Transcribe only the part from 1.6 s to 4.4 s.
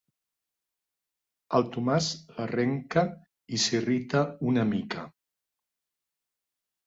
Tomàs l'arrenca i s'irrita